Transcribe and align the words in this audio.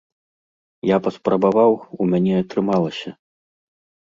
Я 0.91 0.97
паспрабаваў, 1.07 1.71
у 2.01 2.09
мяне 2.15 2.33
атрымалася. 2.45 3.09